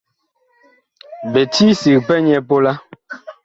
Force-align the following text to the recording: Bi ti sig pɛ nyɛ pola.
Bi 1.31 1.41
ti 1.53 1.65
sig 1.81 1.97
pɛ 2.07 2.15
nyɛ 2.25 2.39
pola. 2.49 2.73